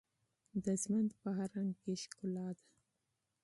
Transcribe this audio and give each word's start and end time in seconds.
د 0.63 0.65
ژوند 0.83 1.09
په 1.21 1.29
هر 1.37 1.49
رنګ 1.57 1.73
کې 1.81 1.93
ښکلا 2.01 2.47
ده. 2.57 2.65